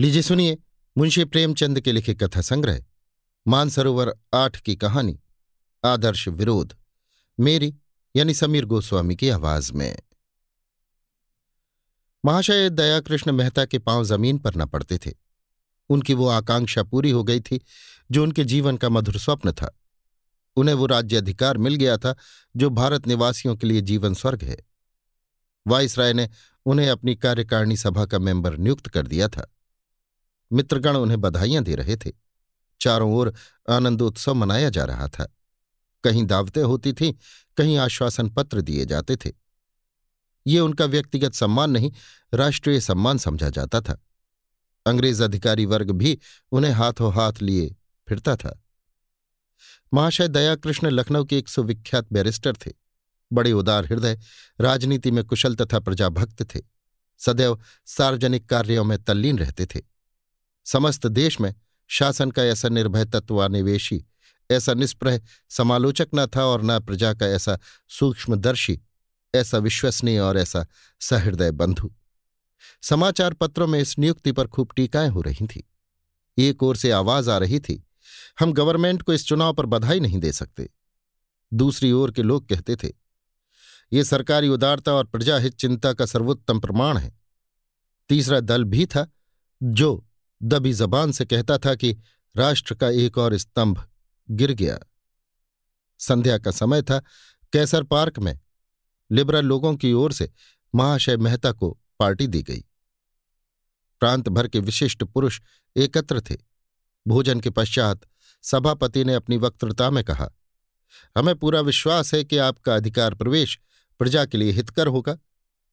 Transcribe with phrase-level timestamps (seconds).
[0.00, 0.58] लीजिए सुनिए
[0.98, 2.84] मुंशी प्रेमचंद के लिखे कथा संग्रह,
[3.48, 5.20] मानसरोवर आठ की कहानी,
[5.84, 6.76] आदर्श विरोध,
[7.40, 7.76] मेरी
[8.16, 9.98] यानी समीर गोस्वामी की आवाज़ में।
[12.24, 15.14] महाशय दयाकृष्ण मेहता के पाँव ज़मीन पर न पड़ते थे।
[15.88, 17.64] उनकी वो आकांक्षा पूरी हो गई थी
[18.10, 19.80] जो उनके जीवन का मधुर स्वप्न था।
[20.56, 22.16] उन्हें वो राज्य अधिकार मिल गया था
[22.56, 24.56] जो भारत निवासियों के लिए जीवन स्वर्ग है।
[25.66, 26.28] वाइसराय ने
[26.66, 29.54] उन्हें अपनी कार्यकारिणी सभा का मेंबर नियुक्त कर दिया था।
[30.52, 32.12] मित्रगण उन्हें बधाइयाँ दे रहे थे।
[32.80, 33.34] चारों ओर
[33.70, 35.34] आनंदोत्सव मनाया जा रहा था।
[36.04, 37.12] कहीं दावतें होती थीं,
[37.56, 39.32] कहीं आश्वासन पत्र दिए जाते थे।
[40.46, 41.92] ये उनका व्यक्तिगत सम्मान नहीं,
[42.34, 44.04] राष्ट्रीय सम्मान समझा जाता था।
[44.86, 46.18] अंग्रेज़ अधिकारी वर्ग भी
[46.52, 47.76] उन्हें हाथों हाथ लिए
[48.08, 48.62] फिरता था।
[49.94, 52.72] महाशय दयाकृष्ण लखनऊ के एक सुविख्यात बैरिस्टर थे।
[53.32, 54.18] बड़े उदार हृदय,
[54.60, 56.60] राजनीति में कुशल तथा प्रजाभक्त थे।
[57.18, 59.97] सदैव सार्वजनिक कार्यों में तल्लीन रहते थे।
[60.68, 61.54] समस्त देश में
[61.86, 64.04] शासन का ऐसा निर्भय तत्वानिवेशी,
[64.50, 68.80] ऐसा निष्प्रह समालोचक न था और न प्रजा का ऐसा सूक्ष्मदर्शी,
[69.34, 70.66] ऐसा विश्वसनीय और ऐसा
[71.00, 71.92] सहृदय बंधु।
[72.82, 75.68] समाचार पत्रों में इस नियुक्ति पर खूब टीकाएँ हो रही थी।
[76.38, 77.86] एक ओर से आवाज़ आ रही थी,
[78.40, 80.68] हम गवर्नमेंट को इस चुनाव पर बधाई नहीं दे सकते।
[81.54, 82.88] दूसरी ओर के लोग कहते थे,
[83.92, 87.18] ये सरकारी उदारता और प्रजाहित चिंता का सर्वोत्तम प्रमाण है।
[88.08, 89.06] तीसरा दल भी था,
[89.62, 90.04] जो
[90.42, 91.96] दबी जबान से कहता था कि
[92.36, 93.88] राष्ट्र का एक और स्तंभ
[94.30, 94.78] गिर गया।
[95.98, 97.02] संध्या का समय था
[97.52, 98.38] कैसर पार्क में।
[99.10, 100.30] लिबरल लोगों की ओर से
[100.74, 102.64] महाशय मेहता को पार्टी दी गई।
[104.00, 105.40] प्रांत भर के विशिष्ट पुरुष
[105.76, 106.36] एकत्र थे।
[107.06, 108.00] भोजन के पश्चात
[108.42, 110.28] सभापति ने अपनी वक्तृता में कहा,
[111.16, 113.58] हमें पूरा विश्वास है कि आपका अधिकार प्रवेश
[113.98, 115.16] प्रजा के लिए हितकर होगा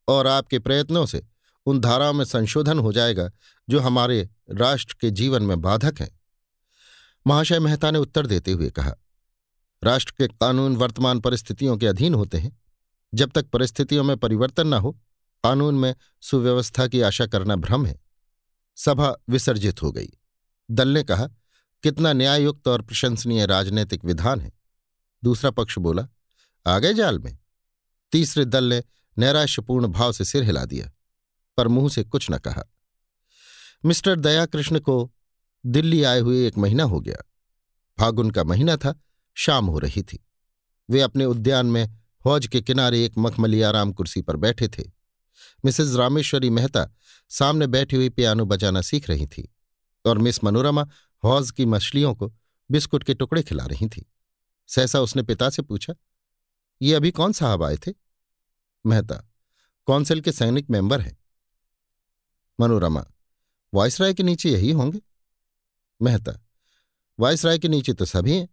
[0.07, 1.23] और आपके प्रयत्नों से
[1.65, 3.31] उन धाराओं में संशोधन हो जाएगा,
[3.69, 6.19] जो हमारे राष्ट्र के जीवन में बाधक हैं।
[7.27, 8.93] महाशय मेहता ने उत्तर देते हुए कहा,
[9.83, 12.61] राष्ट्र के कानून वर्तमान परिस्थितियों के अधीन होते हैं।
[13.13, 14.91] जब तक परिस्थितियों में परिवर्तन न हो,
[15.43, 18.01] कानून में सुव्यवस्था की आशा करना भ्रम है।
[18.75, 20.09] सभा विसर्जित हो गई।
[20.71, 21.27] दल ने कहा,
[21.83, 24.51] कितना न्यायुक्त और प्रशंसनीय राजनीतिक विधान है।
[25.23, 26.07] दूसरा पक्ष बोला,
[26.67, 27.37] आ गए जाल में।
[28.11, 28.83] तीसरे दल ने
[29.17, 30.91] नैराश्यपूर्ण भाव से सिर हिला दिया।
[31.57, 32.63] पर मुँह से कुछ न कहा।
[33.85, 35.11] मिस्टर दयाकृष्ण को
[35.65, 37.17] दिल्ली आए हुए एक महीना हो गया।
[37.97, 38.99] फागुन का महीना था,
[39.37, 40.25] शाम हो रही थी।
[40.89, 41.85] वे अपने उद्यान में
[42.25, 44.83] हौज के किनारे एक मखमली आराम कुर्सी पर बैठे थे।
[45.65, 46.87] मिसेज रामेश्वरी मेहता
[47.29, 49.53] सामने बैठी हुई पियानो बजाना सीख रही थी
[50.05, 50.87] और मिस मनोरमा
[51.23, 52.33] हौज की मछलियों को
[52.69, 54.05] बिस्कुट के टुकड़े खिला रही थी।
[54.69, 55.93] सहसा उसने पिता से पूछा,
[56.81, 57.93] ये अभी कौन साहब आए थे?
[58.85, 59.15] मेहता,
[59.87, 61.17] कौंसिल के सैनिक मेंबर हैं।
[62.59, 63.05] मनोरमा
[63.73, 65.01] वायसराय के नीचे यही होंगे?
[66.01, 66.31] मेहता
[67.19, 68.47] वायसराय के नीचे तो सभी हैं,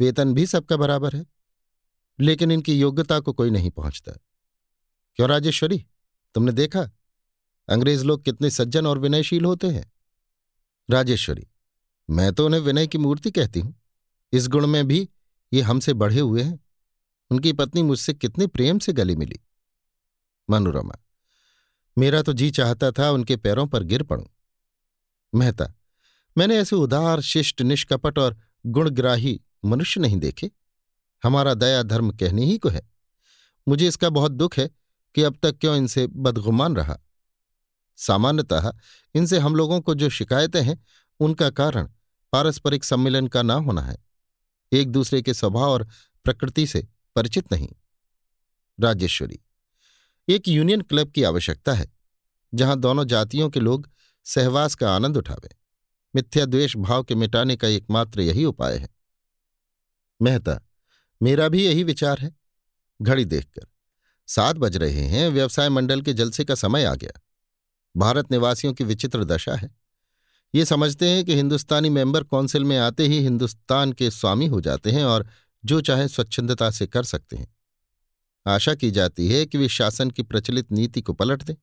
[0.00, 1.26] वेतन भी सबका बराबर है,
[2.20, 4.12] लेकिन इनकी योग्यता को कोई नहीं पहुँचता।
[5.14, 5.86] क्यों राजेश्वरी?
[6.34, 6.90] तुमने देखा?
[7.68, 9.92] अंग्रेज़ लोग कितने सज्जन और विनयशील होते हैं।
[10.90, 11.46] राजेश्वरी,
[12.10, 13.74] मैं तो उन्हें विनय की मूर्ति कहती हूँ।
[14.32, 15.08] इस गुण में भी
[15.52, 16.60] ये हमसे बढ़े हुए हैं।
[17.30, 19.40] उनकी पत्नी मुझसे कितने प्रेम से गली मिली।
[20.50, 20.94] मनोरमा
[21.98, 24.26] मेरा तो जी चाहता था उनके पैरों पर गिर पड़ूं।
[25.34, 25.74] मेहता,
[26.38, 28.36] मैंने ऐसे उदार, शिष्ट, निष्कपट और
[28.66, 30.50] गुणग्राही मनुष्य नहीं देखे।
[31.22, 32.90] हमारा दया धर्म कहने ही को है।
[33.68, 34.70] मुझे इसका बहुत दुख है
[35.14, 36.98] कि अब तक क्यों इनसे बदगुमान रहा।
[37.96, 38.72] सामान्यतः
[39.14, 40.84] इनसे हम लोगों को जो शिकायतें हैं,
[41.20, 41.88] उनका कारण
[42.32, 43.98] पारस्परिक सम्मिलन का ना होना है।
[44.72, 45.88] एक दूसरे के स्वभाव और
[46.24, 47.68] प्रकृति से परिचित नहीं।
[48.80, 49.40] राजेश्वरी।
[50.28, 51.92] एक यूनियन क्लब की आवश्यकता है,
[52.54, 53.90] जहाँ दोनों जातियों के लोग
[54.24, 55.48] सहवास का आनंद उठावे।
[56.16, 58.88] मिथ्या द्वेष भाव के मिटाने का एकमात्र यही उपाय है।
[60.22, 60.60] मेहता,
[61.22, 62.36] मेरा भी यही विचार है।
[63.02, 63.66] घड़ी देखकर,
[64.26, 67.20] सात बज रहे हैं, व्यवसाय मंडल के जलसे का समय आ गया।
[67.96, 69.74] भारत निवासियों की विचित्र दशा है।
[70.54, 74.90] ये समझते हैं कि हिंदुस्तानी मेंबर काउंसिल में आते ही हिंदुस्तान के स्वामी हो जाते
[74.90, 75.28] हैं और
[75.64, 77.55] जो चाहे स्वच्छंदता से कर सकते हैं।
[78.46, 81.54] आशा की जाती है कि वे शासन की प्रचलित नीति को पलट दें,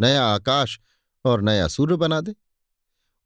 [0.00, 0.80] नया आकाश
[1.24, 2.32] और नया सूर्य बना दें।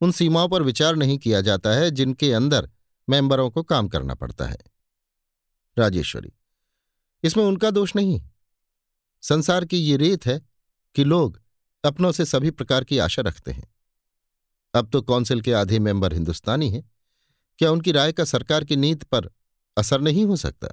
[0.00, 2.70] उन सीमाओं पर विचार नहीं किया जाता है जिनके अंदर
[3.08, 4.58] मेंबरों को काम करना पड़ता है।
[5.78, 6.32] राजेश्वरी,
[7.25, 8.22] इसमें उनका दोष नहीं।
[9.22, 10.40] संसार की ये रेत है
[10.96, 11.40] कि लोग
[11.84, 13.75] अपनों से सभी प्रकार की आशा रखते हैं।
[14.75, 16.90] अब तो कौंसिल के आधे मेंबर हिंदुस्तानी हैं।
[17.58, 19.31] क्या उनकी राय का सरकार की नीति पर
[19.76, 20.69] असर नहीं हो सकता?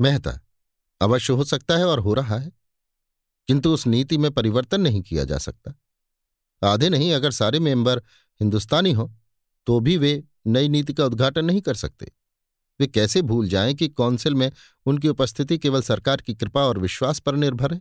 [0.00, 0.38] मेहता
[1.00, 2.50] अवश्य हो सकता है और हो रहा है,
[3.48, 5.74] किंतु उस नीति में परिवर्तन नहीं किया जा सकता।
[6.62, 8.02] आधे नहीं, अगर सारे मेंबर
[8.40, 9.08] हिंदुस्तानी हों
[9.66, 12.10] तो भी वे नई नीति का उद्घाटन नहीं कर सकते।
[12.80, 14.50] वे कैसे भूल जाएँ कि काउंसिल में
[14.86, 17.80] उनकी उपस्थिति केवल सरकार की कृपा और विश्वास पर निर्भर है?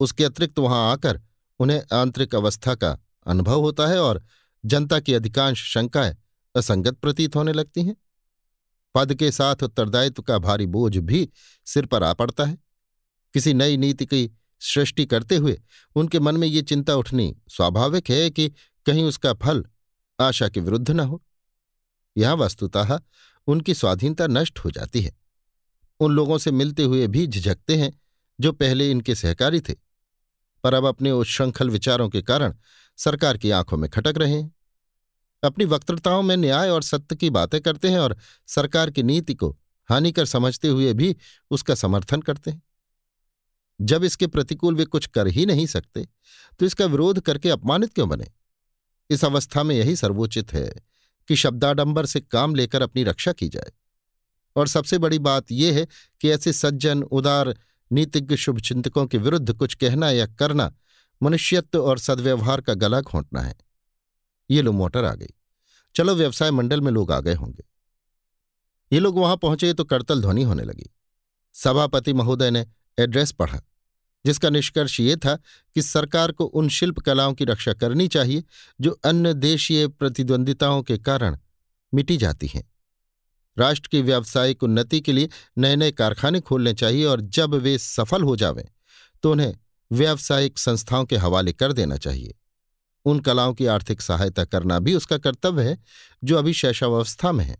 [0.00, 1.20] उसके अतिरिक्त वहाँ आकर
[1.60, 4.22] उन्हें आंतरिक अवस्था का अनुभव होता है और
[4.64, 6.16] जनता की अधिकांश शंकाएँ
[6.54, 7.96] असंगत प्रतीत होने लगती हैं।
[8.94, 11.28] पद के साथ उत्तरदायित्व का भारी बोझ भी
[11.66, 12.58] सिर पर आ पड़ता है।
[13.34, 14.30] किसी नई नीति की
[14.62, 15.60] सृष्टि करते हुए
[15.96, 18.48] उनके मन में ये चिंता उठनी स्वाभाविक है कि
[18.86, 19.64] कहीं उसका फल
[20.18, 21.22] आशा के विरुद्ध न हो।
[22.16, 22.98] यहाँ वस्तुतः
[23.46, 25.16] उनकी स्वाधीनता नष्ट हो जाती है।
[26.00, 27.92] उन लोगों से मिलते हुए भी झिझकते हैं
[28.38, 29.74] जो पहले इनके सहकारी थे,
[30.64, 32.54] पर अब अपने उच्छृंखल विचारों के कारण
[32.98, 34.54] सरकार की आँखों में खटक रहे हैं।
[35.42, 39.56] अपनी वक्तृताओं में न्याय और सत्य की बातें करते हैं और सरकार की नीति को
[39.88, 41.14] हानिकर समझते हुए भी
[41.50, 42.62] उसका समर्थन करते हैं।
[43.80, 46.06] जब इसके प्रतिकूल वे कुछ कर ही नहीं सकते
[46.60, 48.26] तो इसका विरोध करके अपमानित क्यों बने?
[49.10, 50.68] इस अवस्था में यही सर्वोचित है
[51.28, 53.72] कि शब्दाडंबर से काम लेकर अपनी रक्षा की जाए।
[54.56, 55.86] और सबसे बड़ी बात यह है
[56.20, 57.54] कि ऐसे सज्जन, उदार,
[57.92, 60.72] नीतिज्ञ शुभचिंतकों के विरुद्ध कुछ कहना या करना
[61.22, 63.54] मनुष्यत्व और सद्व्यवहार का गला घोंटना है।
[64.50, 65.34] ये लो मोटर आ गई।
[65.94, 67.64] चलो व्यवसाय मंडल में लोग आ गए होंगे।
[68.92, 70.90] ये लोग वहाँ पहुँचे तो करतल ध्वनि होने लगी।
[71.54, 72.66] सभापति महोदय ने
[72.98, 73.60] एड्रेस पढ़ा,
[74.24, 75.34] जिसका निष्कर्ष ये था
[75.76, 78.44] कि सरकार को उन शिल्प कलाओं की रक्षा करनी चाहिए,
[78.80, 81.38] जो अन्य देशीय प्रतिद्वंदिताओं के कारण
[81.92, 82.64] मिटी जाती हैं।
[83.56, 85.28] राष्ट्र की व्यावसायिक उन्नति के लिए
[85.58, 88.66] नए नए कारखाने खोलने चाहिए और जब वे सफल हो जावें
[89.24, 89.54] तो उन्हें
[89.90, 92.34] व्यावसायिक संस्थाओं के हवाले कर देना चाहिए।
[93.08, 95.78] उन कलाओं की आर्थिक सहायता करना भी उसका कर्तव्य है,
[96.24, 97.58] जो अभी शैशवावस्था में है,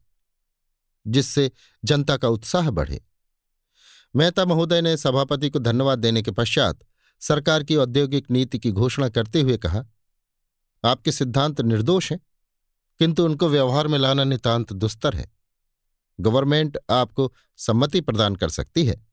[1.06, 1.50] जिससे
[1.84, 3.04] जनता का उत्साह बढ़े।
[4.16, 6.78] मेहता महोदय ने सभापति को धन्यवाद देने के पश्चात
[7.20, 9.84] सरकार की औद्योगिक नीति की घोषणा करते हुए कहा,
[10.84, 12.20] आपके सिद्धांत निर्दोष हैं,
[12.98, 15.30] किंतु उनको व्यवहार में लाना नितांत दुस्तर है।
[16.20, 19.06] गवर्नमेंट आपको सम्मति प्रदान कर सकती है,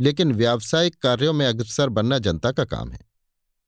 [0.00, 3.07] लेकिन व्यावसायिक कार्यों में अग्रसर बनना जनता का काम है।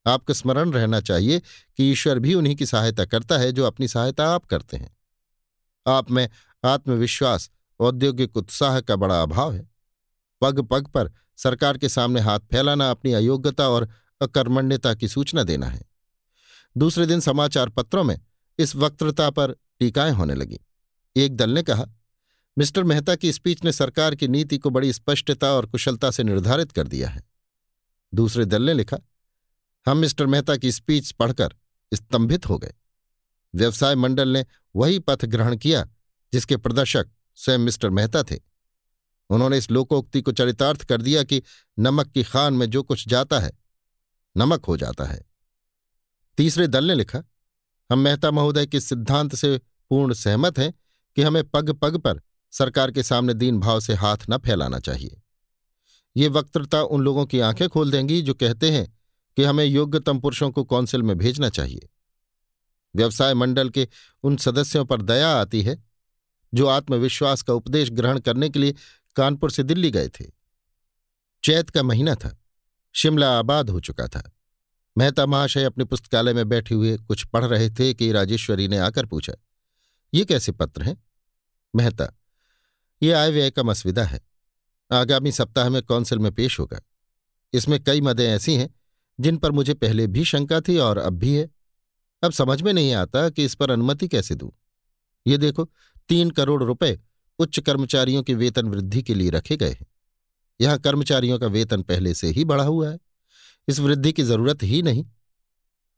[0.05, 1.39] आपको स्मरण रहना चाहिए
[1.77, 4.97] कि ईश्वर भी उन्हीं की सहायता करता है जो अपनी सहायता आप करते हैं।
[5.87, 6.29] आप में
[6.65, 9.69] आत्मविश्वास, औद्योगिक उत्साह का बड़ा अभाव है।
[10.41, 13.89] पग पग पर सरकार के सामने हाथ फैलाना अपनी अयोग्यता और
[14.21, 15.81] अकर्मण्यता की सूचना देना है।
[16.77, 18.19] दूसरे दिन समाचार पत्रों में
[18.59, 20.59] इस वक्तृता पर टीकाएँ होने लगी।
[21.15, 21.85] एक दल ने कहा,
[22.57, 26.71] मिस्टर मेहता की स्पीच ने सरकार की नीति को बड़ी स्पष्टता और कुशलता से निर्धारित
[26.71, 27.23] कर दिया है।
[28.13, 28.97] दूसरे दल ने लिखा
[29.85, 31.55] हम मिस्टर मेहता की स्पीच पढ़कर
[31.93, 32.73] स्तंभित हो गए।
[33.55, 34.45] व्यवसाय मंडल ने
[34.75, 35.89] वही पथ ग्रहण किया
[36.33, 38.39] जिसके प्रदर्शक स्वयं मिस्टर मेहता थे।
[39.29, 41.43] उन्होंने इस लोकोक्ति को चरितार्थ कर दिया कि
[41.79, 43.51] नमक की खान में जो कुछ जाता है,
[44.37, 45.25] नमक हो जाता है।
[46.37, 47.23] तीसरे दल ने लिखा,
[47.91, 49.57] हम मेहता महोदय के सिद्धांत से
[49.89, 50.73] पूर्ण सहमत हैं
[51.15, 55.21] कि हमें पग पग पर सरकार के सामने दीन भाव से हाथ न फैलाना चाहिए।
[56.17, 59.00] ये वक्तृता उन लोगों की आँखें खोल देंगी जो कहते हैं
[59.35, 61.89] कि हमें योग्यतम पुरुषों को कौंसिल में भेजना चाहिए।
[62.95, 63.87] व्यवसाय मंडल के
[64.23, 65.83] उन सदस्यों पर दया आती है,
[66.53, 68.75] जो आत्मविश्वास का उपदेश ग्रहण करने के लिए
[69.15, 70.25] कानपुर से दिल्ली गए थे।
[71.43, 72.37] चैत का महीना था।
[72.95, 74.31] शिमला आबाद हो चुका था।
[74.97, 79.05] मेहता महाशय अपने पुस्तकालय में बैठे हुए कुछ पढ़ रहे थे कि राजेश्वरी ने आकर
[79.05, 79.33] पूछा,
[80.13, 81.03] ये कैसे पत्र हैं?
[81.75, 82.07] मेहता,
[83.01, 84.21] ये आय व्यय का मसविदा है।
[84.91, 86.81] आगामी सप्ताह में कौंसिल में पेश होगा।
[87.53, 88.69] इसमें कई मदें ऐसी हैं
[89.21, 91.49] जिन पर मुझे पहले भी शंका थी और अब भी है।
[92.23, 94.51] अब समझ में नहीं आता कि इस पर अनुमति कैसे दूँ।
[95.27, 95.69] ये देखो,
[96.09, 96.99] तीन करोड़ रुपए
[97.39, 99.87] उच्च कर्मचारियों की वेतन वृद्धि के लिए रखे गए हैं।
[100.61, 102.99] यहाँ कर्मचारियों का वेतन पहले से ही बढ़ा हुआ है।
[103.67, 105.05] इस वृद्धि की ज़रूरत ही नहीं।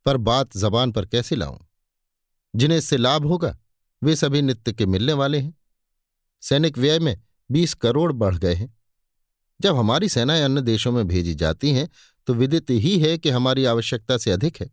[0.04, 1.58] पर बात जबान पर कैसे लाऊं?
[2.56, 3.58] जिन्हें इससे लाभ होगा,
[4.02, 5.54] वे सभी नित्य के मिलने वाले हैं।
[6.40, 8.78] सैनिक व्यय में बीस करोड़ बढ़ गए हैं।
[9.60, 11.88] जब हमारी सेनाएँ अन्य देशों में भेजी जाती हैं
[12.28, 14.70] तो विदित ही है कि हमारी आवश्यकता से अधिक है।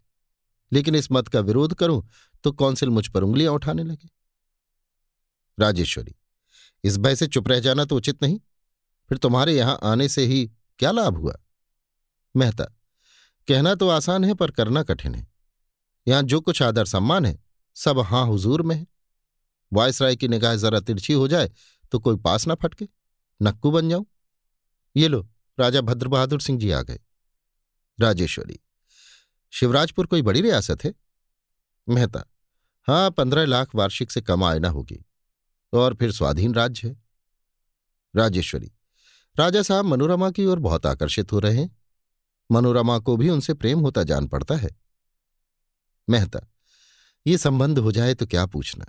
[0.72, 2.03] लेकिन इस मत का विरोध करूँ
[2.43, 4.10] तो कौंसिल मुझ पर उंगलियाँ उठाने लगे।
[5.58, 6.15] राजेश्वरी,
[6.84, 8.39] इस भय से चुप रह जाना तो उचित नहीं।
[9.10, 10.46] फिर तुम्हारे यहाँ आने से ही
[10.79, 11.34] क्या लाभ हुआ?
[12.36, 12.63] मेहता,
[13.48, 15.27] कहना तो आसान है पर करना कठिन है।
[16.08, 17.38] यहाँ जो कुछ आदर सम्मान है,
[17.75, 18.86] सब हाँ हुजूर में है।
[19.72, 21.51] वायसराय की निगाह जरा तिरछी हो जाए
[21.91, 22.88] तो कोई पास ना फटके,
[23.39, 24.05] नक्कू बन जाऊँ।
[24.96, 25.27] ये लो,
[25.58, 27.00] राजा भद्र बहादुर सिंह जी आ गए।
[28.01, 28.60] राजेश्वरी।
[29.51, 30.93] शिवराजपुर कोई बड़ी रियासत है?
[31.89, 32.24] मेहता।
[32.88, 35.05] हाँ पंद्रह लाख वार्षिक से कम आय न होगी।
[35.74, 37.03] और फिर स्वाधीन राज्य है।
[38.15, 38.72] राजेश्वरी।
[39.36, 41.77] राजा साहब मनोरमा की ओर बहुत आकर्षित हो रहे हैं।
[42.51, 44.70] मनोरमा को भी उनसे प्रेम होता जान पड़ता है।
[46.10, 46.39] मेहता।
[47.27, 48.86] ये संबंध हो जाए तो क्या पूछना?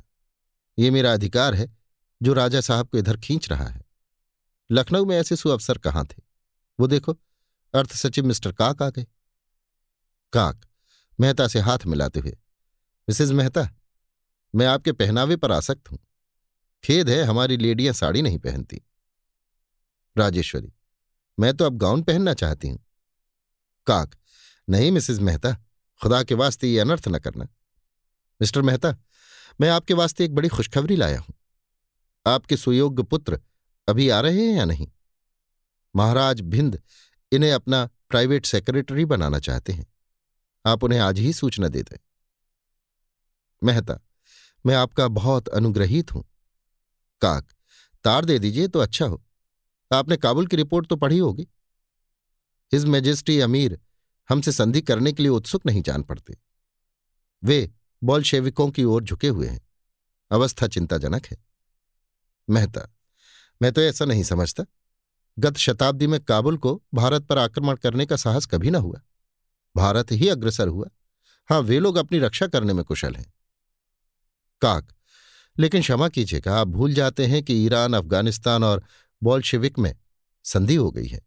[0.79, 1.79] ये मेरा अधिकार है
[2.23, 3.83] जो राजा साहब को इधर खींच रहा है।
[4.71, 6.23] लखनऊ में ऐसे सुअवसर कहाँ थे?
[6.81, 7.19] वो देखो
[7.75, 9.07] अर्थ सचिव मिस्टर काक आ गए।
[10.33, 10.61] काक,
[11.19, 12.37] मेहता से हाथ मिलाते हुए
[13.09, 13.69] मिसेज मेहता,
[14.55, 15.99] मैं आपके पहनावे पर आसक्त हूँ।
[16.85, 18.81] खेद है हमारी लेडियाँ साड़ी नहीं पहनती।
[20.17, 20.73] राजेश्वरी,
[21.39, 22.79] मैं तो अब गाउन पहनना चाहती हूँ।
[23.87, 24.15] काक,
[24.69, 25.53] नहीं मिसेज मेहता,
[26.01, 27.45] खुदा के वास्ते ये अनर्थ न करना।
[28.41, 28.95] मिस्टर मेहता,
[29.61, 31.35] मैं आपके वास्ते एक बड़ी खुशखबरी लाया हूँ।
[32.27, 33.41] आपके सुयोग्य पुत्र
[33.89, 34.87] अभी आ रहे हैं या नहीं?
[35.95, 36.81] महाराज भिंद
[37.33, 39.87] इन्हें अपना प्राइवेट सेक्रेटरी बनाना चाहते हैं।
[40.67, 41.97] आप उन्हें आज ही सूचना दे दें।
[43.63, 43.99] मेहता,
[44.67, 46.25] मैं आपका बहुत अनुग्रहित हूँ।
[47.21, 47.49] काक,
[48.05, 49.25] तार दे दीजिए तो अच्छा हो।
[49.93, 51.49] आपने काबुल की रिपोर्ट तो पढ़ी होगी।
[52.73, 53.81] हिज मेजेस्टी अमीर
[54.29, 56.37] हमसे संधि करने के लिए उत्सुक नहीं जान पड़ते।
[57.45, 57.73] वे
[58.05, 59.61] बॉलशेविकों की ओर झुके हुए हैं।
[60.31, 61.37] अवस्था चिंताजनक है।
[62.51, 62.89] मेहता,
[63.63, 64.65] मैं तो ऐसा नहीं समझता।
[65.39, 69.01] गत शताब्दी में काबुल को भारत पर आक्रमण करने का साहस कभी न हुआ।
[69.77, 70.87] भारत ही अग्रसर हुआ।
[71.51, 73.35] हाँ, वे लोग अपनी रक्षा करने में कुशल हैं।
[74.61, 74.89] काक,
[75.59, 78.85] लेकिन क्षमा कीजिएगा आप भूल जाते हैं कि ईरान, अफ़गानिस्तान और
[79.23, 79.97] बॉल्शिविक में
[80.45, 81.21] संधि हो गई है?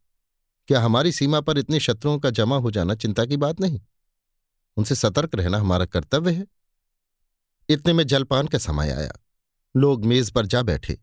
[0.68, 3.82] क्या हमारी सीमा पर इतने शत्रुओं का जमा हो जाना चिंता की बात नहीं?
[4.78, 6.48] उनसे सतर्क रहना हमारा कर्तव्य है।
[7.70, 9.12] इतने में जलपान का समय आया।
[9.78, 11.00] लोग मेज पर जा बैठे।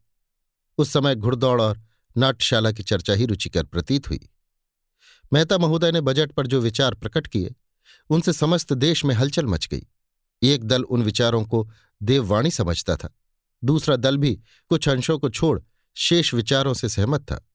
[0.78, 1.82] उस समय घुड़दौड़ और
[2.16, 4.28] नाट्यशाला की चर्चा ही रुचिकर प्रतीत हुई।
[5.32, 7.54] मेहता महोदय ने बजट पर जो विचार प्रकट किए,
[8.10, 9.86] उनसे समस्त देश में हलचल मच गई।
[10.42, 11.70] एक दल उन विचारों को
[12.02, 13.18] देववाणी समझता था,
[13.64, 15.60] दूसरा दल भी कुछ अंशों को छोड़
[15.96, 17.48] शेष विचारों से सहमत था।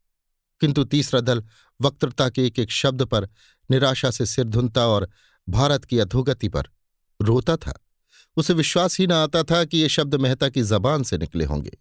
[0.59, 1.43] किंतु तीसरा दल
[1.81, 3.29] वक्तृता के एक एक शब्द पर
[3.71, 5.09] निराशा से सिर धुनता और
[5.49, 6.63] भारत की अधोगति पर
[7.21, 7.79] रोता था।
[8.35, 11.77] उसे विश्वास ही न आता था कि ये शब्द मेहता की जबान से निकले होंगे।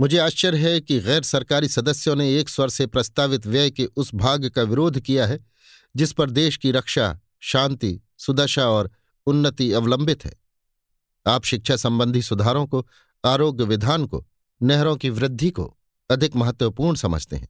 [0.00, 4.14] मुझे आश्चर्य है कि गैर सरकारी सदस्यों ने एक स्वर से प्रस्तावित व्यय के उस
[4.14, 5.38] भाग का विरोध किया है,
[5.96, 8.90] जिस पर देश की रक्षा, शांति, सुदशा और
[9.26, 10.34] उन्नति अवलंबित है।
[11.26, 12.86] आप शिक्षा संबंधी सुधारों को,
[13.24, 14.28] आरोग्य विधान को,
[14.62, 15.78] नहरों की वृद्धि को
[16.10, 17.48] अधिक महत्वपूर्ण समझते हैं।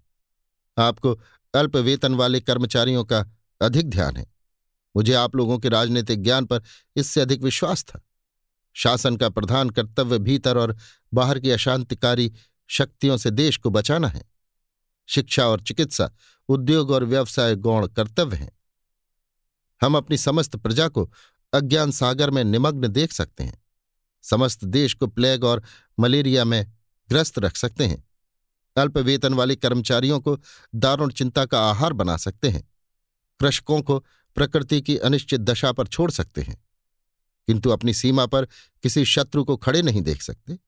[0.78, 1.20] आपको
[1.54, 3.26] अल्प वेतन वाले कर्मचारियों का
[3.62, 4.34] अधिक ध्यान है।
[4.96, 6.62] मुझे आप लोगों के राजनीतिक ज्ञान पर
[6.96, 8.00] इससे अधिक विश्वास था।
[8.74, 10.76] शासन का प्रधान कर्तव्य भीतर और
[11.14, 12.32] बाहर की अशांतिकारी
[12.68, 14.24] शक्तियों से देश को बचाना है।
[15.06, 16.10] शिक्षा और चिकित्सा,
[16.48, 18.52] उद्योग और व्यवसाय गौण कर्तव्य हैं।
[19.82, 21.12] हम अपनी समस्त प्रजा को
[21.52, 23.64] अज्ञान सागर में निमग्न देख सकते हैं।
[24.22, 25.62] समस्त देश को प्लेग और
[26.00, 26.72] मलेरिया में
[27.08, 28.04] ग्रस्त रख सकते हैं।
[28.76, 30.38] अल्प वेतन वाले कर्मचारियों को
[30.74, 32.70] दारुण चिंता का आहार बना सकते हैं।
[33.40, 33.98] कृषकों को
[34.34, 36.64] प्रकृति की अनिश्चित दशा पर छोड़ सकते हैं।
[37.48, 38.44] किंतु अपनी सीमा पर
[38.82, 40.58] किसी शत्रु को खड़े नहीं देख सकते।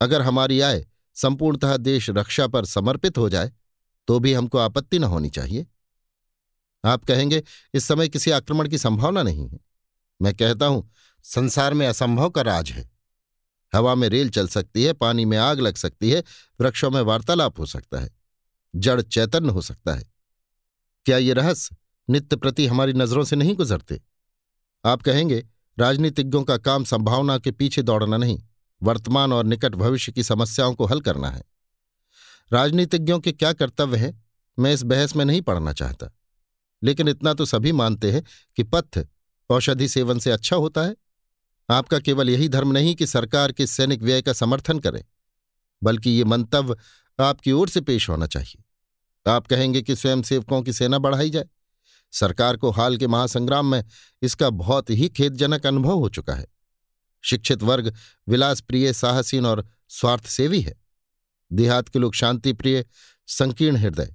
[0.00, 0.84] अगर हमारी आय
[1.16, 3.52] संपूर्णतः देश रक्षा पर समर्पित हो जाए
[4.08, 5.66] तो भी हमको आपत्ति न होनी चाहिए।
[6.84, 7.42] आप कहेंगे,
[7.74, 9.58] इस समय किसी आक्रमण की संभावना नहीं है।
[10.20, 10.90] मैं कहता हूँ,
[11.24, 12.90] संसार में असंभव का राज है।
[13.72, 16.22] हवा में रेल चल सकती है, पानी में आग लग सकती है,
[16.60, 18.10] वृक्षों में वार्तालाप हो सकता है,
[18.74, 20.04] जड़ चैतन्य हो सकता है।
[21.06, 21.76] क्या ये रहस्य
[22.08, 24.00] नित्य प्रति हमारी नज़रों से नहीं गुजरते?
[24.84, 25.44] आप कहेंगे
[25.78, 28.42] राजनीतिज्ञों का काम संभावना के पीछे दौड़ना नहीं,
[28.82, 31.42] वर्तमान और निकट भविष्य की समस्याओं को हल करना है।
[32.52, 34.22] राजनीतिज्ञों के क्या कर्तव्य है,
[34.58, 36.12] मैं इस बहस में नहीं पढ़ना चाहता।
[36.82, 38.22] लेकिन इतना तो सभी मानते हैं
[38.56, 39.08] कि पथ्य
[39.50, 40.96] औषधि सेवन से अच्छा होता है।
[41.70, 45.04] आपका केवल यही धर्म नहीं कि सरकार के सैनिक व्यय का समर्थन करें,
[45.82, 46.76] बल्कि ये मंतव्य
[47.20, 48.62] आपकी ओर से पेश होना चाहिए।
[49.26, 51.44] आप कहेंगे कि स्वयंसेवकों की सेना बढ़ाई जाए।
[52.12, 53.84] सरकार को हाल के महासंग्राम में
[54.22, 56.46] इसका बहुत ही खेदजनक अनुभव हो चुका है।
[57.22, 57.94] शिक्षित वर्ग
[58.28, 60.74] विलास प्रिय साहसीन और स्वार्थ सेवी है।
[61.52, 62.84] देहात के लोग शांति प्रिय
[63.26, 64.14] संकीर्ण हृदय।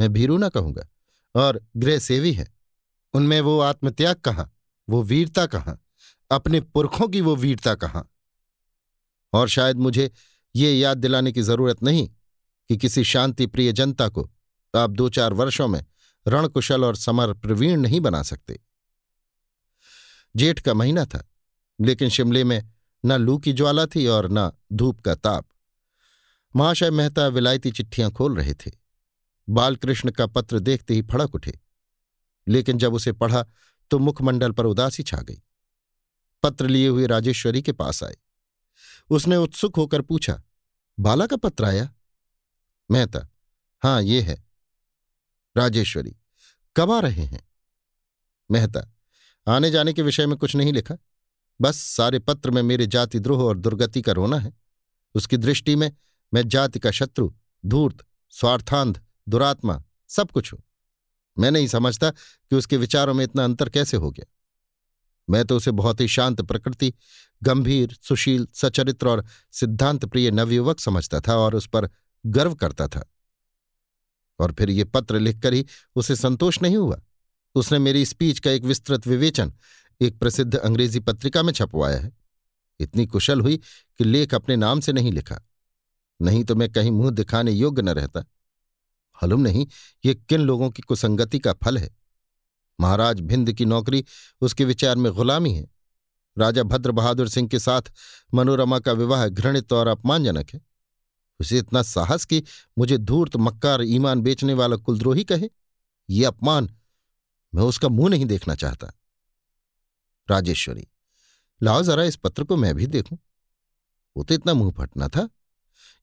[0.00, 0.88] मैं भीरू न कहूँगा,
[1.34, 2.54] और गृह सेवी है।
[3.14, 4.52] उनमें वो आत्मत्याग कहाँ?
[4.88, 5.84] वो वीरता कहाँ?
[6.30, 8.10] अपने पुरखों की वो वीरता कहाँ?
[9.32, 10.10] और शायद मुझे
[10.56, 12.08] ये याद दिलाने की ज़रूरत नहीं
[12.68, 14.30] कि किसी शांति प्रिय जनता को
[14.76, 15.84] आप दो चार वर्षों में
[16.26, 18.58] रणकुशल और समर प्रवीण नहीं बना सकते।
[20.34, 21.24] जेठ का महीना था,
[21.78, 22.62] लेकिन शिमले में
[23.04, 25.46] न लू की ज्वाला थी और न धूप का ताप।
[26.54, 28.70] महाशय मेहता विलायती चिट्ठियाँ खोल रहे थे।
[29.48, 31.58] बालकृष्ण का पत्र देखते ही फड़क उठे,
[32.46, 33.44] लेकिन जब उसे पढ़ा
[33.90, 35.42] तो मुखमंडल पर उदासी छा गई।
[36.42, 38.16] पत्र लिए हुए राजेश्वरी के पास आए।
[39.10, 40.40] उसने उत्सुक होकर पूछा,
[40.98, 41.88] बाला का पत्र आया?
[42.90, 43.26] मेहता,
[43.82, 44.49] हाँ, ये है।
[45.60, 46.16] राजेश्वरी।
[46.76, 47.48] कब आ रहे हैं।
[48.50, 48.94] मेहता
[49.48, 50.96] आने जाने के विषय में कुछ नहीं लिखा।
[51.60, 54.52] बस सारे पत्र में मेरे जाति द्रोह और दुर्गति का रोना है।
[55.14, 55.92] उसकी दृष्टि में
[56.34, 57.32] मैं जाति का शत्रु,
[57.66, 60.62] धूर्त, स्वार्थांध, दुरात्मा, सब कुछ हूँ।
[61.38, 64.26] मैं नहीं समझता कि उसके विचारों में इतना अंतर कैसे हो गया।
[65.30, 66.94] मैं तो उसे बहुत ही शांत प्रकृति,
[67.42, 71.90] गंभीर, सुशील, सचरित्र और सिद्धांत प्रिय नवयुवक समझता था और उस पर
[72.26, 73.08] गर्व करता था।
[74.40, 75.66] और फिर ये पत्र लिखकर ही
[75.96, 77.00] उसे संतोष नहीं हुआ।
[77.54, 79.52] उसने मेरी स्पीच का एक विस्तृत विवेचन,
[80.00, 82.12] एक प्रसिद्ध अंग्रेज़ी पत्रिका में छपवाया है।
[82.80, 83.56] इतनी कुशल हुई
[83.98, 85.40] कि लेख अपने नाम से नहीं लिखा।
[86.22, 88.24] नहीं तो मैं कहीं मुँह दिखाने योग्य न रहता।
[89.22, 89.66] हलुम नहीं
[90.04, 91.96] ये किन लोगों की कुसंगति का फल है।
[92.80, 94.04] महाराज भिंद की नौकरी
[94.40, 95.68] उसके विचार में गुलामी है।
[96.38, 97.82] राजा भद्र बहादुर सिंह के साथ
[98.34, 100.60] मनोरमा का विवाह घृणित और अपमानजनक है।
[101.40, 102.42] उसे इतना साहस कि
[102.78, 105.48] मुझे धूर्त मक्कार ईमान बेचने वाला कुलद्रोही कहे,
[106.08, 106.70] ये अपमान
[107.52, 108.92] मैं उसका मुँह नहीं देखना चाहता।
[110.28, 110.86] राजेश्वरी,
[111.60, 113.18] लाओ जरा इस पत्र को मैं भी देखूँ।
[114.16, 115.28] वो तो इतना मुँह फटना था।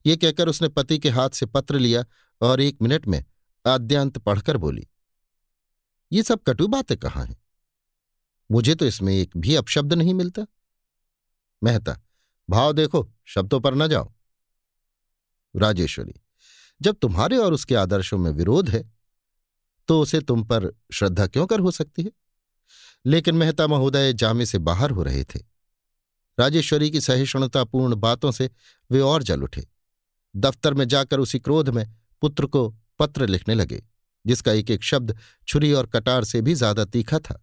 [0.04, 2.04] ये कहकर उसने पति के हाथ से पत्र लिया
[2.40, 3.24] और एक मिनट में
[3.64, 4.86] आद्यांत पढ़कर बोली,
[6.12, 7.36] ये सब कटु बातें कहाँ हैं?
[8.50, 10.46] मुझे तो इसमें एक भी अपशब्द नहीं मिलता।
[11.62, 11.98] मेहता,
[12.48, 14.12] भाव देखो, शब्दों पर न जाओ।
[15.54, 16.14] राजेश्वरी,
[16.80, 18.82] जब तुम्हारे और उसके आदर्शों में विरोध है
[19.88, 22.10] तो उसे तुम पर श्रद्धा क्यों कर हो सकती है?
[23.04, 25.38] लेकिन मेहता महोदय जामे से बाहर हो रहे थे।
[26.38, 28.50] राजेश्वरी की सहिष्णुतापूर्ण बातों से
[28.90, 29.66] वे और जल उठे।
[30.34, 31.84] दफ्तर में जाकर उसी क्रोध में
[32.22, 32.68] पुत्र को
[33.00, 33.82] पत्र लिखने लगे,
[34.24, 35.16] जिसका एक एक शब्द
[35.48, 37.42] छुरी और कटार से भी ज़्यादा तीखा था।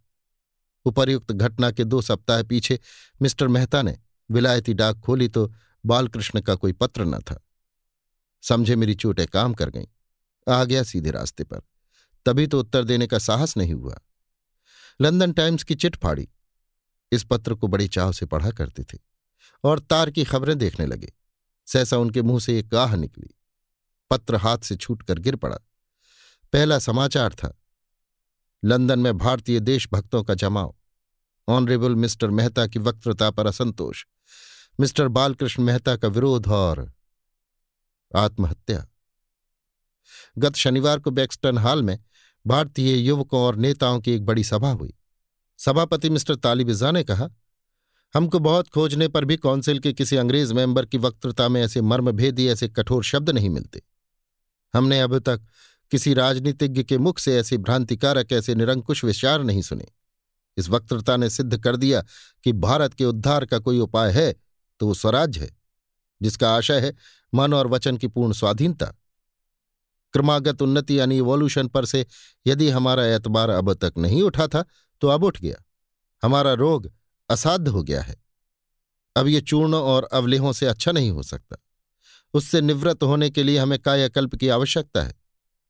[0.86, 2.78] उपर्युक्त घटना के दो सप्ताह पीछे
[3.20, 3.98] मिस्टर मेहता ने
[4.30, 5.50] विलायती डाक खोली तो
[5.84, 7.40] बालकृष्ण का कोई पत्र न था।
[8.42, 9.86] समझे मेरी चोटें काम कर गईं।
[10.48, 11.60] आ गया सीधे रास्ते पर।
[12.26, 13.98] तभी तो उत्तर देने का साहस नहीं हुआ।
[15.00, 16.28] लंदन टाइम्स की चिट फाड़ी।
[17.12, 18.98] इस पत्र को बड़ी चाव से पढ़ा करते थे
[19.64, 21.12] और तार की खबरें देखने लगे।
[21.66, 23.34] सहसा उनके मुँह से एक गाह निकली।
[24.10, 25.56] पत्र हाथ से छूटकर गिर पड़ा।
[26.52, 27.58] पहला समाचार था,
[28.64, 30.76] लंदन में भारतीय देशभक्तों का जमाव।
[31.48, 34.04] ऑनरेबल मिस्टर मेहता की वक्तृता पर असंतोष,
[34.80, 36.92] मिस्टर बालकृष्ण मेहता का विरोध और
[38.14, 38.86] आत्महत्या।
[40.38, 41.98] गत शनिवार को बैक्सटन हॉल में
[42.46, 44.94] भारतीय युवकों और नेताओं की एक बड़ी सभा हुई।
[45.58, 47.28] सभापति मिस्टर तालिबिजा ने कहा,
[48.14, 52.46] हमको बहुत खोजने पर भी काउंसिल के किसी अंग्रेज़ मेंबर की वक्तृता में ऐसे मर्मभेदी,
[52.48, 53.82] ऐसे कठोर शब्द नहीं मिलते।
[54.74, 55.40] हमने अब तक
[55.90, 59.86] किसी राजनीतिज्ञ के मुख से ऐसे भ्रांतिकारक, ऐसे निरंकुश विचार नहीं सुने।
[60.56, 62.02] इस वक्तृता ने सिद्ध कर दिया
[62.44, 64.34] कि भारत के उद्धार का कोई उपाय है
[64.80, 65.56] तो वो स्वराज्य है,
[66.20, 66.94] जिसका आशय है
[67.36, 68.86] मन और वचन की पूर्ण स्वाधीनता।
[70.14, 72.04] क्रमागत उन्नति यानी इवोल्यूशन पर से
[72.46, 74.64] यदि हमारा एतबार अब तक नहीं उठा था
[75.02, 75.56] तो अब उठ गया।
[76.22, 76.90] हमारा रोग
[77.30, 78.16] असाध्य हो गया है।
[79.16, 81.56] अब ये चूर्ण और अवलेहों से अच्छा नहीं हो सकता।
[82.34, 85.14] उससे निवृत्त होने के लिए हमें कायाकल्प की आवश्यकता है।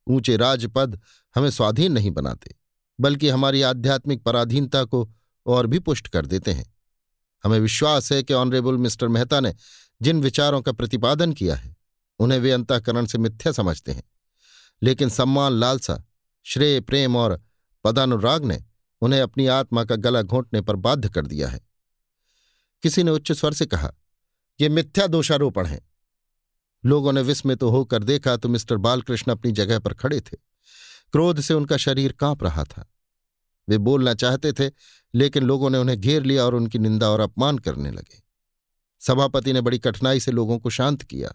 [0.07, 0.99] ऊँचे राजपद
[1.35, 2.55] हमें स्वाधीन नहीं बनाते,
[2.99, 5.07] बल्कि हमारी आध्यात्मिक पराधीनता को
[5.45, 6.73] और भी पुष्ट कर देते हैं।
[7.43, 9.53] हमें विश्वास है कि ऑनरेबल मिस्टर मेहता ने
[10.01, 11.77] जिन विचारों का प्रतिपादन किया है,
[12.19, 14.03] उन्हें वे अंतःकरण से मिथ्या समझते हैं।
[14.83, 16.03] लेकिन सम्मान, लालसा,
[16.43, 17.41] श्रेय, प्रेम और
[17.83, 18.65] पदानुराग ने
[19.01, 21.67] उन्हें अपनी आत्मा का गला घोंटने पर बाध्य कर दिया है।
[22.83, 23.93] किसी ने उच्च स्वर से कहा
[24.61, 25.87] यह मिथ्या दोषारोपण है।
[26.85, 30.37] लोगों ने विस्मित तो होकर देखा तो मिस्टर बालकृष्ण अपनी जगह पर खड़े थे।
[31.11, 32.93] क्रोध से उनका शरीर काँप रहा था।
[33.69, 34.71] वे बोलना चाहते थे,
[35.15, 38.26] लेकिन लोगों ने उन्हें घेर लिया और उनकी निंदा और अपमान करने लगे।
[39.01, 41.33] सभापति ने बड़ी कठिनाई से लोगों को शांत किया,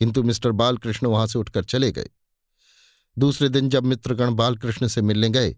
[0.00, 2.08] किंतु मिस्टर बालकृष्ण वहाँ से उठकर चले गए।
[3.16, 5.56] दूसरे दिन जब मित्रगण बालकृष्ण से मिलने गए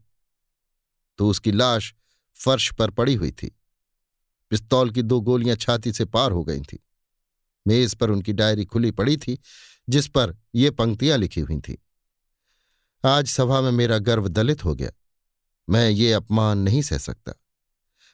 [1.19, 1.95] तो उसकी लाश
[2.39, 3.51] फर्श पर पड़ी हुई थी।
[4.51, 6.79] पिस्तौल की दो गोलियाँ छाती से पार हो गई थीं।
[7.67, 9.39] मेज पर उनकी डायरी खुली पड़ी थी,
[9.89, 11.77] जिस पर ये पंक्तियाँ लिखी हुई थीं।
[13.05, 14.91] आज सभा में मेरा गर्व दलित हो गया।
[15.69, 17.33] मैं ये अपमान नहीं सह सकता।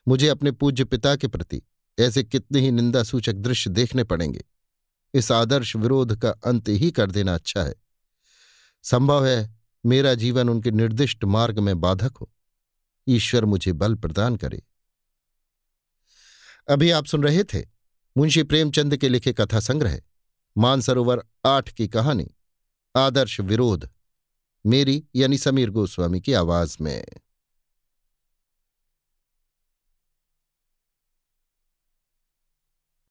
[0.06, 1.62] मुझे अपने पूज्य पिता के प्रति
[1.98, 4.44] ऐसे कितने ही निंदा सूचक दृश्य देखने पड़ेंगे।
[5.14, 7.74] इस आदर्श विरोध का अंत ही कर देना अच्छा है।
[8.82, 9.56] संभव है
[9.86, 12.32] मेरा जीवन उनके निर्दिष्ट मार्ग में बाधक हो।
[13.08, 14.62] ईश्वर मुझे बल प्रदान करे।
[16.70, 17.64] अभी आप सुन रहे थे
[18.16, 20.00] मुंशी प्रेमचंद के लिखे कथा संग्रह,
[20.58, 22.34] मानसरोवर आठ की कहानी,
[22.96, 23.90] आदर्श विरोध,
[24.66, 27.06] मेरी यानी समीर गोस्वामी की आवाज़ में।